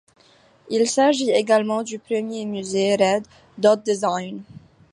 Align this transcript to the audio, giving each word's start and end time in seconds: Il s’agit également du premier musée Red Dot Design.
Il 0.71 0.89
s’agit 0.89 1.29
également 1.29 1.83
du 1.83 1.99
premier 1.99 2.43
musée 2.47 2.95
Red 2.95 3.27
Dot 3.59 3.83
Design. 3.83 4.41